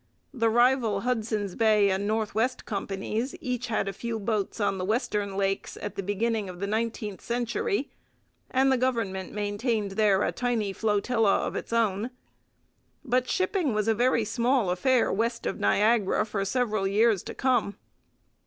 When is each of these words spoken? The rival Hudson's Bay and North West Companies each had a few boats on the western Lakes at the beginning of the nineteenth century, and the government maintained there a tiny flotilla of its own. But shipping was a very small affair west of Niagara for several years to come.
The 0.33 0.49
rival 0.49 1.01
Hudson's 1.01 1.53
Bay 1.53 1.91
and 1.91 2.07
North 2.07 2.33
West 2.33 2.65
Companies 2.65 3.35
each 3.39 3.67
had 3.67 3.87
a 3.87 3.93
few 3.93 4.17
boats 4.17 4.59
on 4.59 4.79
the 4.79 4.83
western 4.83 5.37
Lakes 5.37 5.77
at 5.79 5.93
the 5.93 6.01
beginning 6.01 6.49
of 6.49 6.59
the 6.59 6.65
nineteenth 6.65 7.21
century, 7.21 7.91
and 8.49 8.71
the 8.71 8.79
government 8.79 9.31
maintained 9.31 9.91
there 9.91 10.23
a 10.23 10.31
tiny 10.31 10.73
flotilla 10.73 11.45
of 11.45 11.55
its 11.55 11.71
own. 11.71 12.09
But 13.05 13.29
shipping 13.29 13.75
was 13.75 13.87
a 13.87 13.93
very 13.93 14.25
small 14.25 14.71
affair 14.71 15.13
west 15.13 15.45
of 15.45 15.59
Niagara 15.59 16.25
for 16.25 16.43
several 16.45 16.87
years 16.87 17.21
to 17.21 17.35
come. 17.35 17.75